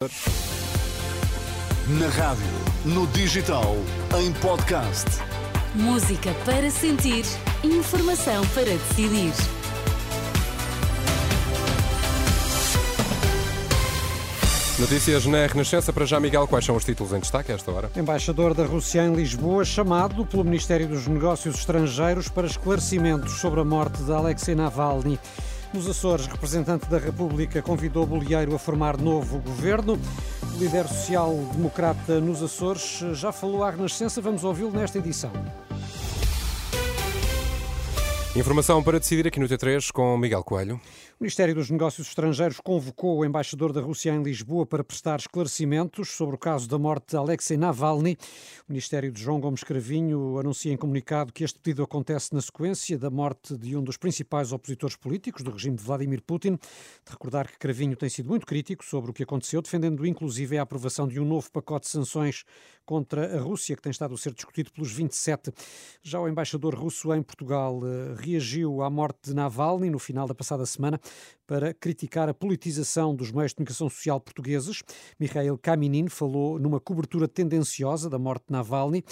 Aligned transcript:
Na 0.00 0.08
rádio, 2.10 2.46
no 2.84 3.04
digital, 3.08 3.74
em 4.16 4.32
podcast. 4.34 5.04
Música 5.74 6.32
para 6.44 6.70
sentir, 6.70 7.24
informação 7.64 8.46
para 8.54 8.66
decidir. 8.66 9.32
Notícias 14.78 15.26
na 15.26 15.48
Renascença. 15.48 15.92
Para 15.92 16.06
já, 16.06 16.20
Miguel, 16.20 16.46
quais 16.46 16.64
são 16.64 16.76
os 16.76 16.84
títulos 16.84 17.12
em 17.12 17.18
destaque 17.18 17.50
a 17.50 17.56
esta 17.56 17.72
hora? 17.72 17.90
Embaixador 17.96 18.54
da 18.54 18.64
Rússia 18.64 19.04
em 19.04 19.12
Lisboa, 19.12 19.64
chamado 19.64 20.24
pelo 20.24 20.44
Ministério 20.44 20.86
dos 20.86 21.08
Negócios 21.08 21.56
Estrangeiros 21.56 22.28
para 22.28 22.46
esclarecimentos 22.46 23.40
sobre 23.40 23.58
a 23.58 23.64
morte 23.64 24.00
de 24.04 24.12
Alexei 24.12 24.54
Navalny. 24.54 25.18
Nos 25.72 25.86
Açores, 25.86 26.26
representante 26.26 26.86
da 26.86 26.98
República 26.98 27.60
convidou 27.60 28.06
Bolieiro 28.06 28.54
a 28.54 28.58
formar 28.58 28.96
novo 28.96 29.38
governo. 29.38 29.98
O 30.54 30.58
líder 30.58 30.88
social-democrata 30.88 32.20
nos 32.20 32.42
Açores 32.42 33.04
já 33.12 33.30
falou 33.30 33.62
à 33.62 33.70
Renascença. 33.70 34.20
Vamos 34.20 34.44
ouvi-lo 34.44 34.70
nesta 34.70 34.98
edição. 34.98 35.30
Informação 38.38 38.80
para 38.84 39.00
decidir 39.00 39.26
aqui 39.26 39.40
no 39.40 39.48
T3 39.48 39.90
com 39.90 40.16
Miguel 40.16 40.44
Coelho. 40.44 40.76
O 40.76 41.24
Ministério 41.24 41.56
dos 41.56 41.68
Negócios 41.70 42.06
Estrangeiros 42.06 42.60
convocou 42.60 43.18
o 43.18 43.24
embaixador 43.24 43.72
da 43.72 43.80
Rússia 43.80 44.12
em 44.12 44.22
Lisboa 44.22 44.64
para 44.64 44.84
prestar 44.84 45.18
esclarecimentos 45.18 46.10
sobre 46.10 46.36
o 46.36 46.38
caso 46.38 46.68
da 46.68 46.78
morte 46.78 47.10
de 47.10 47.16
Alexei 47.16 47.56
Navalny. 47.56 48.16
O 48.68 48.72
Ministério 48.72 49.10
de 49.10 49.20
João 49.20 49.40
Gomes 49.40 49.64
Cravinho 49.64 50.38
anuncia 50.38 50.72
em 50.72 50.76
comunicado 50.76 51.32
que 51.32 51.42
este 51.42 51.58
pedido 51.58 51.82
acontece 51.82 52.32
na 52.32 52.40
sequência 52.40 52.96
da 52.96 53.10
morte 53.10 53.56
de 53.58 53.76
um 53.76 53.82
dos 53.82 53.96
principais 53.96 54.52
opositores 54.52 54.94
políticos 54.94 55.42
do 55.42 55.50
regime 55.50 55.76
de 55.76 55.82
Vladimir 55.82 56.22
Putin. 56.22 56.52
De 56.52 57.10
recordar 57.10 57.48
que 57.48 57.58
Cravinho 57.58 57.96
tem 57.96 58.08
sido 58.08 58.28
muito 58.28 58.46
crítico 58.46 58.84
sobre 58.84 59.10
o 59.10 59.12
que 59.12 59.24
aconteceu, 59.24 59.60
defendendo 59.60 60.06
inclusive 60.06 60.56
a 60.56 60.62
aprovação 60.62 61.08
de 61.08 61.18
um 61.18 61.24
novo 61.24 61.50
pacote 61.50 61.86
de 61.86 61.90
sanções 61.90 62.44
contra 62.88 63.36
a 63.36 63.42
Rússia, 63.42 63.76
que 63.76 63.82
tem 63.82 63.90
estado 63.90 64.14
a 64.14 64.16
ser 64.16 64.32
discutido 64.32 64.72
pelos 64.72 64.90
27. 64.90 65.52
Já 66.02 66.18
o 66.18 66.26
embaixador 66.26 66.74
russo 66.74 67.12
em 67.12 67.22
Portugal 67.22 67.82
eh, 67.84 68.14
reagiu 68.18 68.80
à 68.80 68.88
morte 68.88 69.18
de 69.24 69.34
Navalny 69.34 69.90
no 69.90 69.98
final 69.98 70.26
da 70.26 70.34
passada 70.34 70.64
semana 70.64 70.98
para 71.46 71.74
criticar 71.74 72.30
a 72.30 72.34
politização 72.34 73.14
dos 73.14 73.30
meios 73.30 73.50
de 73.50 73.56
comunicação 73.56 73.90
social 73.90 74.18
portugueses. 74.18 74.82
Mikhail 75.20 75.58
Kaminin 75.58 76.08
falou 76.08 76.58
numa 76.58 76.80
cobertura 76.80 77.28
tendenciosa 77.28 78.08
da 78.08 78.18
morte 78.18 78.46
de 78.46 78.52
Navalny, 78.52 79.04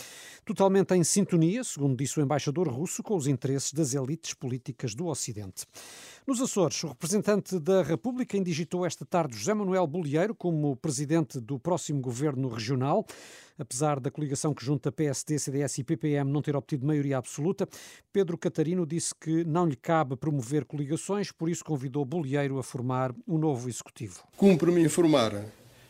totalmente 0.42 0.94
em 0.94 1.04
sintonia, 1.04 1.62
segundo 1.62 1.94
disse 1.96 2.18
o 2.18 2.22
embaixador 2.22 2.68
russo, 2.68 3.02
com 3.02 3.14
os 3.14 3.26
interesses 3.26 3.74
das 3.74 3.92
elites 3.92 4.32
políticas 4.32 4.94
do 4.94 5.06
Ocidente. 5.06 5.66
Nos 6.26 6.40
Açores, 6.40 6.82
o 6.82 6.88
representante 6.88 7.58
da 7.58 7.82
República 7.82 8.38
indigitou 8.38 8.86
esta 8.86 9.04
tarde 9.04 9.36
José 9.36 9.52
Manuel 9.52 9.86
Bolieiro 9.86 10.34
como 10.34 10.76
presidente 10.76 11.38
do 11.40 11.58
próximo 11.58 12.00
governo 12.00 12.48
regional. 12.48 13.06
Apesar 13.58 13.98
da 13.98 14.10
coligação 14.10 14.52
que 14.52 14.64
junta 14.64 14.92
PSD, 14.92 15.38
CDS 15.38 15.78
e 15.78 15.84
PPM 15.84 16.30
não 16.30 16.42
ter 16.42 16.54
obtido 16.54 16.86
maioria 16.86 17.16
absoluta, 17.16 17.68
Pedro 18.12 18.36
Catarino 18.36 18.86
disse 18.86 19.14
que 19.14 19.44
não 19.44 19.66
lhe 19.66 19.76
cabe 19.76 20.16
promover 20.16 20.64
coligações, 20.64 21.32
por 21.32 21.48
isso 21.48 21.64
convidou 21.64 22.04
Bolieiro 22.04 22.58
a 22.58 22.62
formar 22.62 23.14
um 23.26 23.38
novo 23.38 23.68
executivo. 23.68 24.22
Cumpre-me 24.36 24.82
informar 24.82 25.44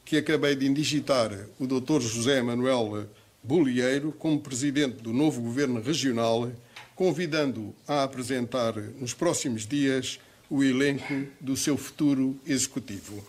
que 0.04 0.16
acabei 0.16 0.54
de 0.54 0.66
indigitar 0.66 1.32
o 1.58 1.66
Dr. 1.66 2.00
José 2.00 2.40
Manuel 2.40 3.08
Bolieiro 3.42 4.12
como 4.12 4.40
presidente 4.40 5.02
do 5.02 5.12
novo 5.12 5.40
governo 5.40 5.80
regional, 5.80 6.50
convidando-o 6.94 7.74
a 7.86 8.04
apresentar 8.04 8.76
nos 9.00 9.12
próximos 9.12 9.66
dias 9.66 10.20
o 10.48 10.62
elenco 10.62 11.26
do 11.40 11.56
seu 11.56 11.76
futuro 11.76 12.38
executivo. 12.46 13.24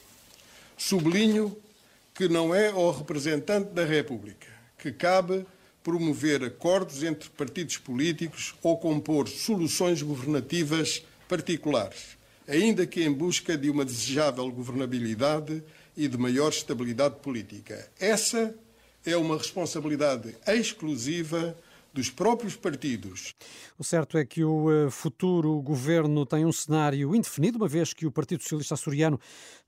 Sublinho 0.78 1.56
que 2.18 2.28
não 2.28 2.54
é 2.54 2.70
ao 2.70 2.92
representante 2.92 3.70
da 3.70 3.86
República 3.86 4.48
que 4.78 4.92
cabe 4.92 5.46
promover 5.84 6.44
acordos 6.44 7.04
entre 7.04 7.30
partidos 7.30 7.78
políticos 7.78 8.56
ou 8.62 8.78
compor 8.78 9.28
soluções 9.28 10.02
governativas 10.02 11.05
particulares, 11.30 12.17
ainda 12.48 12.86
que 12.88 13.04
em 13.04 13.11
busca 13.11 13.55
de 13.55 13.70
uma 13.70 13.86
desejável 13.86 14.50
governabilidade 14.52 15.64
e 15.95 16.08
de 16.08 16.17
maior 16.17 16.50
estabilidade 16.50 17.17
política. 17.22 17.88
Essa 18.00 18.54
é 19.05 19.16
uma 19.16 19.38
responsabilidade 19.38 20.36
exclusiva 20.48 21.55
dos 21.98 22.12
próprios 22.12 22.56
partidos. 22.56 23.34
O 23.80 23.84
certo 23.84 24.20
é 24.20 24.26
que 24.26 24.44
o 24.44 24.72
eh, 24.72 24.90
futuro 24.92 25.60
governo 25.62 26.28
tem 26.28 26.46
um 26.46 26.52
cenário 26.52 27.16
indefinido, 27.16 27.58
uma 27.58 27.68
vez 27.68 27.92
que 27.92 28.06
o 28.06 28.12
Partido 28.12 28.44
Socialista 28.44 28.76
Açoriano 28.76 29.20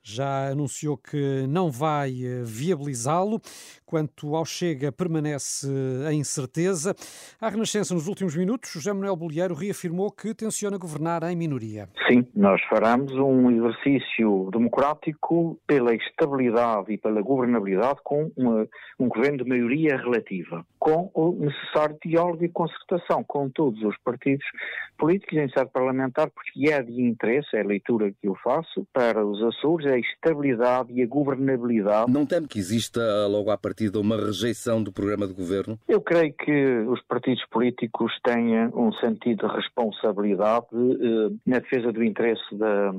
já 0.04 0.50
anunciou 0.50 0.96
que 0.96 1.46
não 1.48 1.72
vai 1.72 2.12
eh, 2.24 2.44
viabilizá-lo. 2.44 3.42
Quanto 3.84 4.36
ao 4.36 4.46
Chega, 4.46 4.92
permanece 4.92 5.68
a 6.08 6.14
incerteza. 6.14 6.96
À 7.42 7.50
Renascença, 7.50 7.96
nos 7.96 8.08
últimos 8.08 8.36
minutos, 8.36 8.72
José 8.72 8.94
Manuel 8.94 9.16
Bolieiro 9.16 9.56
reafirmou 9.56 10.12
que 10.12 10.36
tenciona 10.36 10.78
governar 10.78 11.24
em 11.24 11.36
minoria. 11.36 11.90
Sim, 12.08 12.28
nós 12.36 12.62
faremos 12.70 13.12
um 13.14 13.50
exercício 13.50 14.50
democrático 14.52 15.60
pela 15.66 15.96
estabilidade 15.96 16.94
e 16.94 16.98
pela 17.00 17.22
governabilidade 17.22 18.00
com 18.04 18.32
uma, 18.38 18.68
um 19.00 19.08
governo 19.08 19.40
de 19.40 19.50
maioria 19.50 19.98
relativa, 19.98 20.64
com 20.78 21.10
o 21.16 21.32
necessário 21.40 21.98
diálogo 22.06 22.19
e 22.42 22.50
concertação 22.50 23.24
com 23.24 23.50
todos 23.50 23.82
os 23.84 23.98
partidos 24.04 24.46
políticos 24.98 25.38
em 25.38 25.50
sede 25.50 25.70
parlamentar, 25.72 26.30
porque 26.30 26.70
é 26.70 26.82
de 26.82 27.02
interesse, 27.02 27.56
é 27.56 27.62
a 27.62 27.66
leitura 27.66 28.12
que 28.12 28.28
eu 28.28 28.36
faço, 28.44 28.86
para 28.94 29.26
os 29.26 29.42
Açores, 29.42 29.88
a 29.88 29.98
estabilidade 29.98 30.92
e 30.94 31.02
a 31.02 31.08
governabilidade. 31.08 32.12
Não 32.12 32.26
teme 32.26 32.48
que 32.48 32.60
exista 32.60 33.02
logo 33.28 33.50
à 33.50 33.58
partida 33.58 34.00
uma 34.00 34.18
rejeição 34.18 34.84
do 34.84 34.92
programa 34.92 35.26
de 35.26 35.34
governo? 35.34 35.80
Eu 35.88 36.02
creio 36.02 36.34
que 36.34 36.80
os 36.88 37.02
partidos 37.04 37.44
políticos 37.50 38.12
têm 38.24 38.68
um 38.76 38.92
sentido 38.94 39.48
de 39.48 39.56
responsabilidade 39.56 40.66
eh, 40.74 41.34
na 41.46 41.60
defesa 41.60 41.92
do 41.92 42.04
interesse 42.04 42.44
da, 42.56 42.92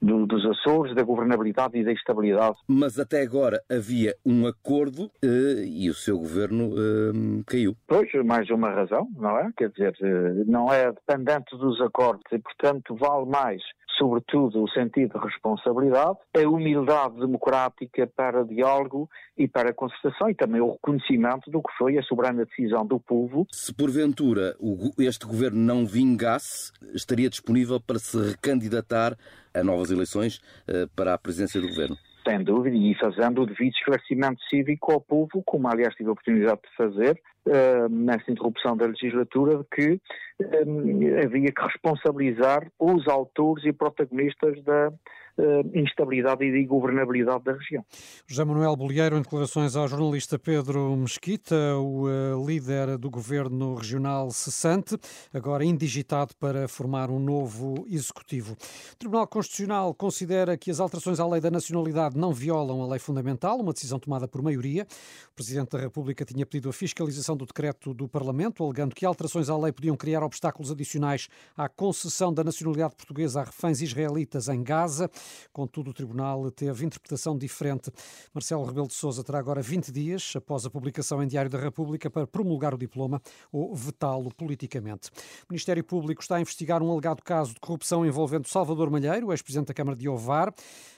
do, 0.00 0.26
dos 0.26 0.44
Açores, 0.44 0.94
da 0.94 1.02
governabilidade 1.02 1.78
e 1.78 1.84
da 1.84 1.92
estabilidade. 1.92 2.56
Mas 2.68 2.98
até 2.98 3.22
agora 3.22 3.62
havia 3.70 4.14
um 4.24 4.46
acordo 4.46 5.10
eh, 5.22 5.64
e 5.64 5.88
o 5.88 5.94
seu 5.94 6.18
governo 6.18 6.74
eh, 6.76 7.42
caiu. 7.46 7.76
Pois, 7.92 8.10
mais 8.24 8.48
uma 8.48 8.70
razão, 8.70 9.06
não 9.14 9.38
é? 9.38 9.50
Quer 9.54 9.68
dizer, 9.68 9.94
eh, 10.00 10.44
não 10.46 10.72
é 10.72 10.90
dependente 10.90 11.54
dos 11.58 11.78
acordos 11.82 12.24
e, 12.32 12.38
portanto, 12.38 12.96
vale 12.96 13.26
mais 13.26 13.60
sobretudo, 13.98 14.64
o 14.64 14.68
sentido 14.70 15.18
de 15.18 15.24
responsabilidade, 15.26 16.16
a 16.34 16.48
humildade 16.48 17.20
democrática 17.20 18.06
para 18.06 18.46
diálogo 18.46 19.10
e 19.36 19.46
para 19.46 19.74
concertação 19.74 20.30
e 20.30 20.34
também 20.34 20.62
o 20.62 20.72
reconhecimento 20.72 21.50
do 21.50 21.60
que 21.60 21.68
foi 21.76 21.98
a 21.98 22.02
soberana 22.02 22.46
decisão 22.46 22.86
do 22.86 22.98
povo. 22.98 23.46
Se 23.52 23.74
porventura 23.74 24.56
este 24.98 25.26
governo 25.26 25.60
não 25.60 25.84
vingasse, 25.84 26.72
estaria 26.94 27.28
disponível 27.28 27.78
para 27.78 27.98
se 27.98 28.16
recandidatar 28.16 29.14
a 29.54 29.62
novas 29.62 29.90
eleições 29.90 30.40
eh, 30.66 30.86
para 30.96 31.12
a 31.12 31.18
presidência 31.18 31.60
do 31.60 31.68
governo? 31.68 31.96
Sem 32.26 32.42
dúvida, 32.42 32.74
e 32.74 32.94
fazendo 32.94 33.42
o 33.42 33.46
devido 33.46 33.74
esclarecimento 33.74 34.40
cívico 34.48 34.92
ao 34.92 35.00
povo, 35.00 35.42
como 35.44 35.68
aliás 35.68 35.94
tive 35.94 36.08
a 36.08 36.12
oportunidade 36.12 36.60
de 36.62 36.76
fazer 36.76 37.20
uh, 37.46 37.88
nesta 37.88 38.30
interrupção 38.30 38.76
da 38.76 38.86
legislatura, 38.86 39.58
de 39.58 39.64
que 39.64 39.92
uh, 39.92 41.24
havia 41.24 41.52
que 41.52 41.62
responsabilizar 41.62 42.70
os 42.78 43.06
autores 43.08 43.64
e 43.64 43.72
protagonistas 43.72 44.62
da 44.64 44.88
uh, 44.88 45.78
instabilidade 45.78 46.44
e 46.44 46.52
de 46.52 46.64
governabilidade 46.64 47.44
da 47.44 47.52
região. 47.52 47.84
José 48.26 48.44
Manuel 48.44 48.76
Bolieiro, 48.76 49.16
em 49.16 49.22
declarações 49.22 49.76
ao 49.76 49.88
jornalista 49.88 50.38
Pedro 50.38 50.96
Mesquita, 50.96 51.54
o 51.76 52.06
líder 52.46 52.98
do 52.98 53.10
governo 53.10 53.74
regional 53.74 54.30
cessante, 54.30 54.96
agora 55.32 55.64
indigitado 55.64 56.34
para 56.38 56.68
formar 56.68 57.10
um 57.10 57.18
novo 57.18 57.86
executivo. 57.88 58.52
O 58.92 58.96
Tribunal 58.96 59.26
Constitucional 59.26 59.94
considera 59.94 60.56
que 60.56 60.70
as 60.70 60.80
alterações 60.80 61.20
à 61.20 61.26
lei 61.26 61.40
da 61.40 61.50
nacionalidade 61.50 62.16
não 62.16 62.32
violam 62.32 62.82
a 62.82 62.86
lei 62.86 62.98
fundamental, 62.98 63.58
uma 63.58 63.72
decisão 63.72 63.98
tomada 63.98 64.26
por 64.28 64.42
maioria. 64.42 64.86
O 65.30 65.34
Presidente 65.34 65.70
da 65.70 65.78
República 65.78 66.24
tinha 66.24 66.44
pedido 66.46 66.68
a 66.68 66.72
fiscalização 66.72 67.31
do 67.36 67.46
decreto 67.46 67.94
do 67.94 68.08
Parlamento, 68.08 68.64
alegando 68.64 68.94
que 68.94 69.04
alterações 69.04 69.48
à 69.48 69.56
lei 69.56 69.72
podiam 69.72 69.96
criar 69.96 70.22
obstáculos 70.22 70.70
adicionais 70.70 71.28
à 71.56 71.68
concessão 71.68 72.32
da 72.32 72.44
nacionalidade 72.44 72.94
portuguesa 72.94 73.40
a 73.40 73.44
reféns 73.44 73.80
israelitas 73.80 74.48
em 74.48 74.62
Gaza. 74.62 75.10
Contudo, 75.52 75.90
o 75.90 75.94
Tribunal 75.94 76.50
teve 76.50 76.84
interpretação 76.84 77.36
diferente. 77.36 77.90
Marcelo 78.32 78.64
Rebelo 78.64 78.88
de 78.88 78.94
Sousa 78.94 79.22
terá 79.24 79.38
agora 79.38 79.62
20 79.62 79.92
dias, 79.92 80.32
após 80.36 80.66
a 80.66 80.70
publicação 80.70 81.22
em 81.22 81.26
Diário 81.26 81.50
da 81.50 81.58
República, 81.58 82.10
para 82.10 82.26
promulgar 82.26 82.74
o 82.74 82.78
diploma 82.78 83.20
ou 83.50 83.74
vetá-lo 83.74 84.32
politicamente. 84.34 85.10
O 85.48 85.52
Ministério 85.52 85.82
Público 85.84 86.22
está 86.22 86.36
a 86.36 86.40
investigar 86.40 86.82
um 86.82 86.90
alegado 86.90 87.22
caso 87.22 87.54
de 87.54 87.60
corrupção 87.60 88.04
envolvendo 88.06 88.48
Salvador 88.48 88.90
Malheiro, 88.90 89.32
ex-presidente 89.32 89.68
da 89.68 89.74
Câmara 89.74 89.96
de 89.96 90.08
Ovar. 90.08 90.52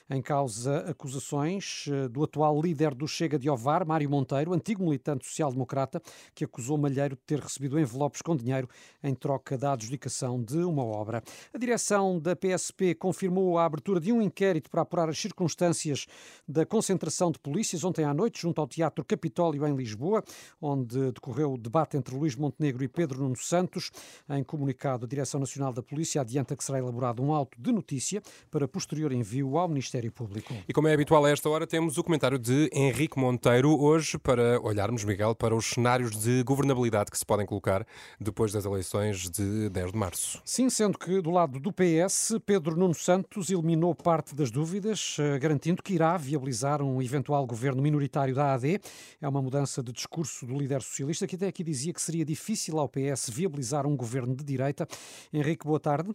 Em 0.07 0.21
causa 0.21 0.81
acusações 0.87 1.85
eh, 1.87 2.07
do 2.07 2.23
atual 2.23 2.61
líder 2.61 2.93
do 2.93 3.07
Chega 3.07 3.39
de 3.39 3.49
Ovar, 3.49 3.83
Mário 3.83 4.07
Monteiro, 4.07 4.53
antigo 4.53 4.83
militante 4.83 5.25
social-democrata, 5.25 5.99
que 6.33 6.43
acusou 6.43 6.77
Malheiro 6.77 7.15
de 7.15 7.21
ter 7.21 7.39
recebido 7.39 7.79
envelopes 7.79 8.21
com 8.21 8.35
dinheiro 8.35 8.69
em 9.03 9.13
troca 9.13 9.57
da 9.57 9.73
adjudicação 9.73 10.41
de 10.41 10.57
uma 10.57 10.83
obra. 10.83 11.23
A 11.53 11.57
direção 11.57 12.19
da 12.19 12.35
PSP 12.35 12.95
confirmou 12.95 13.57
a 13.57 13.65
abertura 13.65 13.99
de 13.99 14.11
um 14.11 14.21
inquérito 14.21 14.69
para 14.69 14.81
apurar 14.81 15.09
as 15.09 15.19
circunstâncias 15.19 16.05
da 16.47 16.65
concentração 16.65 17.31
de 17.31 17.39
polícias 17.39 17.83
ontem 17.83 18.03
à 18.03 18.13
noite 18.13 18.41
junto 18.41 18.61
ao 18.61 18.67
Teatro 18.67 19.03
Capitólio 19.03 19.65
em 19.67 19.75
Lisboa, 19.75 20.23
onde 20.61 21.11
decorreu 21.11 21.53
o 21.53 21.57
debate 21.57 21.97
entre 21.97 22.15
Luís 22.15 22.35
Montenegro 22.35 22.83
e 22.83 22.87
Pedro 22.87 23.19
Nuno 23.19 23.37
Santos. 23.37 23.91
Em 24.29 24.43
comunicado, 24.43 25.05
a 25.05 25.07
Direção 25.07 25.39
Nacional 25.39 25.73
da 25.73 25.81
Polícia 25.81 26.21
adianta 26.21 26.55
que 26.55 26.63
será 26.63 26.79
elaborado 26.79 27.21
um 27.21 27.33
auto 27.33 27.59
de 27.59 27.71
notícia 27.71 28.21
para 28.49 28.67
posterior 28.67 29.11
envio 29.11 29.57
ao 29.57 29.67
Ministério 29.67 30.11
Público. 30.11 30.53
E 30.67 30.73
como 30.73 30.87
é 30.87 30.93
habitual 30.93 31.25
a 31.25 31.29
esta 31.29 31.49
hora, 31.49 31.67
temos 31.67 31.97
o 31.97 32.03
comentário 32.03 32.39
de 32.39 32.69
Henrique 32.73 33.19
Monteiro 33.19 33.79
hoje 33.79 34.17
para 34.17 34.59
olharmos, 34.61 35.03
Miguel, 35.03 35.35
para 35.35 35.55
os 35.55 35.65
cenários 35.65 36.11
de 36.17 36.43
governabilidade 36.43 37.11
que 37.11 37.17
se 37.17 37.25
podem 37.25 37.45
colocar 37.45 37.85
depois 38.19 38.51
das 38.51 38.65
eleições 38.65 39.29
de 39.29 39.69
10 39.69 39.91
de 39.91 39.97
março. 39.97 40.41
Sim, 40.45 40.69
sendo 40.69 40.97
que 40.97 41.21
do 41.21 41.31
lado 41.31 41.59
do 41.59 41.71
PS, 41.71 42.39
Pedro 42.45 42.75
Nuno 42.75 42.93
Santos 42.93 43.49
eliminou 43.49 43.93
parte 43.93 44.35
das 44.35 44.51
dúvidas, 44.51 45.17
eh, 45.19 45.39
garantindo 45.39 45.81
que 45.81 45.93
irá 45.93 46.17
viabilizar 46.17 46.81
um 46.81 47.01
eventual 47.01 47.45
governo 47.45 47.81
minoritário 47.81 48.35
da 48.35 48.53
AD. 48.53 48.79
É 49.21 49.27
uma 49.27 49.41
mudança 49.41 49.83
de 49.83 49.91
discurso 49.91 50.45
do 50.45 50.57
líder 50.57 50.81
socialista 50.81 51.27
que 51.27 51.35
até 51.35 51.47
aqui 51.47 51.63
dizia 51.63 51.93
que 51.93 52.01
seria 52.01 52.25
difícil 52.25 52.79
ao 52.79 52.89
PS 52.89 53.29
viabilizar 53.29 53.85
um 53.85 53.95
governo 53.95 54.35
de 54.35 54.43
direita. 54.43 54.87
Henrique, 55.33 55.65
boa 55.65 55.79
tarde. 55.79 56.13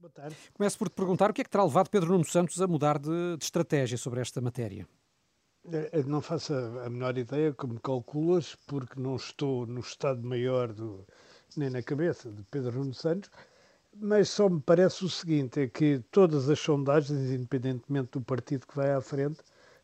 Boa 0.00 0.12
tarde. 0.12 0.36
Começo 0.52 0.78
por 0.78 0.88
te 0.88 0.94
perguntar 0.94 1.30
o 1.30 1.34
que 1.34 1.40
é 1.40 1.44
que 1.44 1.50
terá 1.50 1.64
levado 1.64 1.90
Pedro 1.90 2.12
Nuno 2.12 2.24
Santos 2.24 2.60
a 2.62 2.66
mudar 2.68 2.98
de, 2.98 3.36
de 3.36 3.44
estratégia 3.44 3.98
sobre 3.98 4.20
esta 4.20 4.40
matéria. 4.40 4.86
Eh, 5.72 6.02
não 6.06 6.22
faço 6.22 6.54
a 6.54 6.88
menor 6.88 7.18
ideia 7.18 7.52
como 7.52 7.78
calculas, 7.80 8.56
porque 8.66 8.98
não 9.00 9.16
estou 9.16 9.66
no 9.66 9.80
Estado-Maior 9.80 10.74
nem 11.56 11.68
na 11.70 11.82
cabeça 11.82 12.30
de 12.30 12.42
Pedro 12.44 12.78
Nuno 12.78 12.94
Santos, 12.94 13.30
mas 13.94 14.30
só 14.30 14.48
me 14.48 14.60
parece 14.60 15.04
o 15.04 15.08
seguinte: 15.08 15.60
é 15.60 15.68
que 15.68 16.02
todas 16.10 16.48
as 16.48 16.58
sondagens, 16.58 17.30
independentemente 17.30 18.12
do 18.12 18.20
partido 18.22 18.66
que 18.66 18.76
vai 18.76 18.92
à 18.92 19.00
frente, 19.00 19.40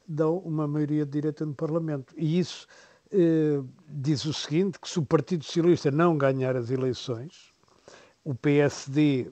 dão 0.07 0.39
uma 0.39 0.67
maioria 0.67 1.05
de 1.05 1.13
direita 1.13 1.45
no 1.45 1.55
Parlamento. 1.55 2.15
E 2.17 2.39
isso 2.39 2.67
eh, 3.13 3.63
diz 3.89 4.25
o 4.25 4.33
seguinte: 4.33 4.79
que 4.81 4.89
se 4.89 4.99
o 4.99 5.05
Partido 5.05 5.45
Socialista 5.45 5.91
não 5.91 6.17
ganhar 6.17 6.57
as 6.57 6.71
eleições, 6.71 7.53
o 8.25 8.35
PSD 8.35 9.31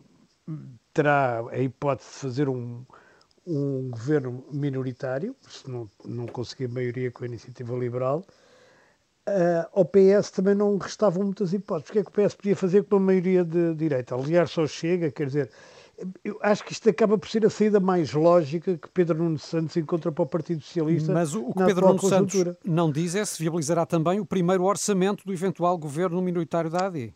terá 0.93 1.40
a 1.50 1.58
hipótese 1.58 2.10
de 2.10 2.16
fazer 2.16 2.48
um, 2.48 2.84
um 3.47 3.91
governo 3.91 4.44
minoritário, 4.53 5.35
se 5.49 5.69
não, 5.69 5.89
não 6.05 6.27
conseguir 6.27 6.69
maioria 6.69 7.11
com 7.11 7.25
a 7.25 7.27
iniciativa 7.27 7.77
liberal, 7.77 8.25
Uh, 9.25 9.62
ao 9.73 9.85
PS 9.85 10.33
também 10.33 10.53
não 10.53 10.77
restavam 10.79 11.23
muitas 11.23 11.53
hipóteses. 11.53 11.91
O 11.91 11.93
que 11.93 11.99
é 12.00 12.03
que 12.03 12.09
o 12.09 12.12
PS 12.12 12.35
podia 12.35 12.56
fazer 12.56 12.83
com 12.83 12.97
uma 12.97 13.06
maioria 13.06 13.44
de 13.44 13.73
direita? 13.77 14.17
Aliás, 14.17 14.50
só 14.50 14.67
chega, 14.67 15.12
quer 15.12 15.29
dizer, 15.29 15.50
eu 16.25 16.39
acho 16.43 16.65
que 16.65 16.73
isto 16.73 16.89
acaba 16.89 17.17
por 17.17 17.29
ser 17.29 17.47
a 17.47 17.50
saída 17.50 17.79
mais 17.79 18.12
lógica 18.12 18.77
que 18.77 18.89
Pedro 18.89 19.19
Nuno 19.19 19.39
Santos 19.39 19.77
encontra 19.77 20.11
para 20.11 20.23
o 20.25 20.27
Partido 20.27 20.62
Socialista. 20.62 21.12
Mas 21.12 21.35
o, 21.35 21.47
o 21.47 21.55
que 21.55 21.65
Pedro 21.65 21.87
Nuno 21.87 22.00
Santos 22.00 22.44
não 22.65 22.91
diz 22.91 23.15
é 23.15 23.25
se 23.25 23.41
viabilizará 23.41 23.87
também 23.87 24.19
o 24.19 24.27
primeiro 24.27 24.65
orçamento 24.65 25.25
do 25.25 25.33
eventual 25.33 25.79
governo 25.79 26.21
minoritário 26.21 26.69
da 26.69 26.87
AD. 26.87 27.15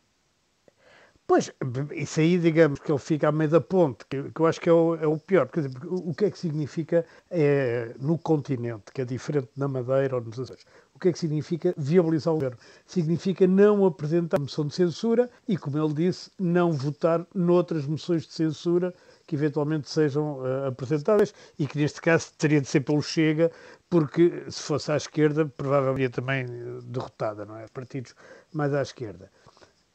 Pois, 1.28 1.52
isso 1.92 2.20
aí, 2.20 2.38
digamos 2.38 2.78
que 2.78 2.90
ele 2.90 3.00
fica 3.00 3.28
à 3.28 3.32
meio 3.32 3.50
da 3.50 3.60
ponte, 3.60 4.06
que, 4.08 4.30
que 4.30 4.40
eu 4.40 4.46
acho 4.46 4.60
que 4.60 4.68
é 4.68 4.72
o, 4.72 4.94
é 4.94 5.06
o 5.08 5.18
pior. 5.18 5.48
Quer 5.48 5.66
dizer, 5.66 5.78
o, 5.84 6.14
que 6.14 6.26
é 6.26 6.30
que 6.30 6.38
significa 6.38 7.04
é, 7.28 7.96
no 7.98 8.16
continente, 8.16 8.92
que 8.94 9.02
é 9.02 9.04
diferente 9.04 9.48
na 9.56 9.66
Madeira 9.66 10.14
ou 10.14 10.22
nos 10.22 10.38
Açores? 10.38 10.64
O 10.94 11.00
que 11.00 11.08
é 11.08 11.12
que 11.12 11.18
significa 11.18 11.74
viabilizar 11.76 12.32
o 12.32 12.36
governo? 12.36 12.56
Significa 12.86 13.44
não 13.44 13.84
apresentar 13.84 14.38
moção 14.38 14.68
de 14.68 14.74
censura 14.76 15.28
e, 15.48 15.56
como 15.56 15.76
ele 15.76 15.94
disse, 15.94 16.30
não 16.38 16.70
votar 16.72 17.26
noutras 17.34 17.86
moções 17.86 18.24
de 18.24 18.32
censura 18.32 18.94
que 19.26 19.34
eventualmente 19.34 19.90
sejam 19.90 20.38
uh, 20.38 20.66
apresentadas 20.68 21.34
e 21.58 21.66
que 21.66 21.76
neste 21.76 22.00
caso 22.00 22.32
teria 22.38 22.60
de 22.60 22.68
ser 22.68 22.80
pelo 22.82 23.02
Chega, 23.02 23.50
porque 23.90 24.44
se 24.48 24.62
fosse 24.62 24.92
à 24.92 24.96
esquerda 24.96 25.44
provavelmente 25.44 26.12
também 26.12 26.44
eh, 26.44 26.78
derrotada, 26.84 27.44
não 27.44 27.56
é? 27.56 27.66
Partidos 27.68 28.14
mais 28.52 28.72
à 28.72 28.82
esquerda. 28.82 29.30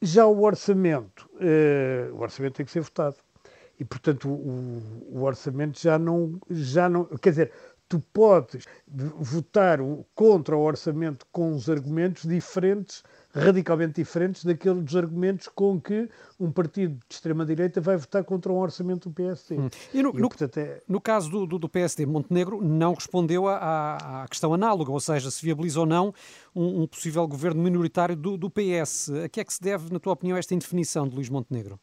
Já 0.01 0.25
o 0.25 0.41
orçamento, 0.41 1.29
uh, 1.35 2.15
o 2.15 2.21
orçamento 2.21 2.55
tem 2.55 2.65
que 2.65 2.71
ser 2.71 2.81
votado. 2.81 3.17
E, 3.79 3.85
portanto, 3.85 4.29
o, 4.29 4.81
o, 5.11 5.23
orçamento 5.23 5.79
já 5.79 5.97
não, 5.97 6.39
já 6.49 6.87
não. 6.87 7.05
Quer 7.05 7.29
dizer, 7.31 7.51
tu 7.87 7.99
podes 8.13 8.65
votar 8.87 9.79
contra 10.15 10.55
o 10.55 10.61
orçamento 10.61 11.25
com 11.31 11.51
os 11.51 11.69
argumentos 11.69 12.23
diferentes, 12.23 13.03
radicalmente 13.33 13.93
diferentes 13.93 14.43
daqueles 14.43 14.83
dos 14.83 14.95
argumentos 14.95 15.47
com 15.47 15.79
que 15.79 16.09
um 16.39 16.51
partido 16.51 16.95
de 17.07 17.15
extrema-direita 17.15 17.79
vai 17.79 17.97
votar 17.97 18.23
contra 18.23 18.51
um 18.51 18.57
orçamento 18.57 19.09
do 19.09 19.15
PSD. 19.15 19.57
Hum. 19.57 19.69
E, 19.93 20.03
no, 20.03 20.09
e, 20.09 20.21
portanto, 20.21 20.57
é... 20.57 20.81
no 20.87 20.99
caso 20.99 21.29
do, 21.29 21.45
do, 21.45 21.59
do, 21.59 21.69
PSD, 21.69 22.05
Montenegro 22.05 22.61
não 22.61 22.93
respondeu 22.93 23.47
à, 23.47 24.23
à, 24.23 24.27
questão 24.27 24.53
análoga, 24.53 24.91
ou 24.91 24.99
seja, 24.99 25.31
se 25.31 25.43
viabiliza 25.43 25.79
ou 25.79 25.85
não 25.85 26.13
um, 26.55 26.83
um 26.83 26.87
possível 26.87 27.25
governo 27.27 27.61
minoritário 27.61 28.15
do, 28.15 28.37
do 28.37 28.49
PS. 28.49 29.09
A 29.23 29.29
que 29.29 29.39
é 29.39 29.43
que 29.43 29.53
se 29.53 29.61
deve, 29.61 29.91
na 29.91 29.99
tua 29.99 30.13
opinião, 30.13 30.37
esta 30.37 30.53
indefinição 30.53 31.07
de 31.07 31.15
Luís 31.15 31.29
Montenegro? 31.29 31.79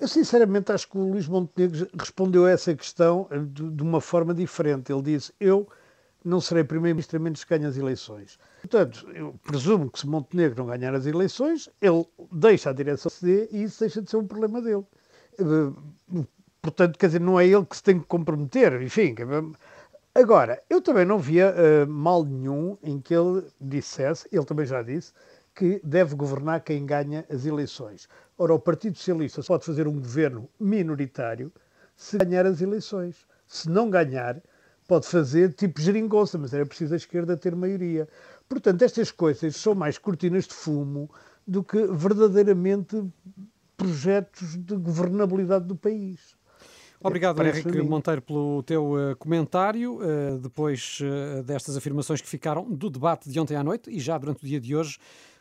Eu 0.00 0.08
sinceramente 0.08 0.72
acho 0.72 0.88
que 0.88 0.96
o 0.96 1.10
Luís 1.10 1.28
Montenegro 1.28 1.88
respondeu 1.98 2.46
a 2.46 2.50
essa 2.50 2.74
questão 2.74 3.26
eh, 3.30 3.38
de, 3.38 3.70
de 3.70 3.82
uma 3.82 4.00
forma 4.00 4.32
diferente. 4.32 4.92
Ele 4.92 5.02
disse: 5.02 5.32
Eu 5.38 5.68
não 6.26 6.40
serei 6.40 6.64
primeiro-ministro 6.64 7.16
a 7.16 7.20
menos 7.20 7.44
que 7.44 7.50
ganhe 7.50 7.66
as 7.66 7.76
eleições. 7.76 8.38
Portanto, 8.60 9.06
eu 9.14 9.34
presumo 9.44 9.88
que 9.88 10.00
se 10.00 10.06
Montenegro 10.06 10.58
não 10.58 10.66
ganhar 10.66 10.92
as 10.94 11.06
eleições, 11.06 11.68
ele 11.80 12.04
deixa 12.32 12.70
a 12.70 12.72
direção 12.72 13.08
CD 13.08 13.48
e 13.52 13.62
isso 13.62 13.80
deixa 13.80 14.02
de 14.02 14.10
ser 14.10 14.16
um 14.16 14.26
problema 14.26 14.60
dele. 14.60 14.84
Eh, 15.38 16.24
portanto, 16.60 16.98
quer 16.98 17.06
dizer, 17.06 17.20
não 17.20 17.38
é 17.38 17.46
ele 17.46 17.64
que 17.64 17.76
se 17.76 17.82
tem 17.82 18.00
que 18.00 18.06
comprometer, 18.06 18.82
enfim. 18.82 19.14
Agora, 20.14 20.60
eu 20.68 20.82
também 20.82 21.04
não 21.04 21.18
via 21.18 21.54
uh, 21.54 21.88
mal 21.88 22.24
nenhum 22.24 22.76
em 22.82 23.00
que 23.00 23.14
ele 23.14 23.44
dissesse, 23.60 24.26
ele 24.32 24.44
também 24.44 24.66
já 24.66 24.82
disse, 24.82 25.12
que 25.54 25.80
deve 25.84 26.16
governar 26.16 26.60
quem 26.62 26.84
ganha 26.84 27.24
as 27.30 27.46
eleições. 27.46 28.08
Ora, 28.36 28.52
o 28.52 28.58
Partido 28.58 28.98
Socialista 28.98 29.42
só 29.42 29.54
pode 29.54 29.66
fazer 29.66 29.86
um 29.86 30.00
governo 30.00 30.48
minoritário 30.58 31.52
se 31.94 32.18
ganhar 32.18 32.46
as 32.46 32.60
eleições. 32.60 33.26
Se 33.46 33.68
não 33.70 33.88
ganhar, 33.88 34.42
pode 34.86 35.06
fazer 35.06 35.52
tipo 35.52 35.80
geringonça, 35.80 36.38
mas 36.38 36.54
era 36.54 36.64
preciso 36.64 36.94
a 36.94 36.96
esquerda 36.96 37.36
ter 37.36 37.54
maioria. 37.54 38.08
Portanto, 38.48 38.82
estas 38.82 39.10
coisas 39.10 39.56
são 39.56 39.74
mais 39.74 39.98
cortinas 39.98 40.46
de 40.46 40.54
fumo 40.54 41.10
do 41.46 41.62
que 41.62 41.86
verdadeiramente 41.86 43.04
projetos 43.76 44.56
de 44.56 44.76
governabilidade 44.76 45.66
do 45.66 45.76
país. 45.76 46.36
Obrigado, 47.00 47.42
Henrique 47.42 47.82
Monteiro, 47.82 48.22
pelo 48.22 48.62
teu 48.62 48.92
uh, 48.92 49.16
comentário. 49.16 49.98
Uh, 49.98 50.38
depois 50.38 50.98
uh, 51.00 51.42
destas 51.42 51.76
afirmações 51.76 52.20
que 52.20 52.28
ficaram 52.28 52.64
do 52.64 52.88
debate 52.88 53.28
de 53.28 53.38
ontem 53.38 53.54
à 53.54 53.62
noite 53.62 53.90
e 53.90 54.00
já 54.00 54.16
durante 54.16 54.42
o 54.42 54.46
dia 54.46 54.58
de 54.58 54.74
hoje, 54.74 54.98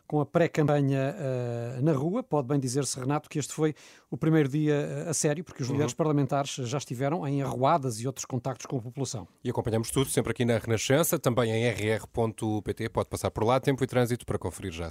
com 0.08 0.20
a 0.20 0.26
pré-campanha 0.26 1.16
uh, 1.16 1.82
na 1.82 1.94
rua. 1.94 2.24
Pode 2.24 2.48
bem 2.48 2.60
dizer-se, 2.60 3.00
Renato, 3.00 3.30
que 3.30 3.40
este 3.40 3.54
foi 3.54 3.76
o 4.10 4.18
primeiro 4.18 4.50
dia 4.50 5.06
uh, 5.06 5.10
a 5.10 5.14
sério, 5.14 5.44
porque 5.44 5.64
os 5.64 5.70
líderes 5.70 5.92
uhum. 5.92 5.98
parlamentares 5.98 6.52
já 6.52 6.78
estiveram 6.78 7.28
em 7.28 7.42
arruadas 7.42 8.00
e 8.00 8.08
outros 8.08 8.26
contactos 8.26 8.66
com 8.66 8.78
a 8.78 8.82
população. 8.82 9.28
E 9.44 9.50
acompanhamos 9.50 9.90
tudo 9.92 10.10
sempre 10.10 10.32
aqui 10.32 10.46
na 10.46 10.58
Renascença, 10.58 11.18
também 11.20 11.52
em 11.52 11.70
rr.pt. 11.70 12.90
Pode 12.90 13.10
passar 13.10 13.32
por 13.32 13.44
lá, 13.44 13.60
tempo 13.60 13.84
e 13.84 13.88
trânsito 13.88 14.26
para 14.26 14.38
conferir 14.38 14.72
já. 14.72 14.90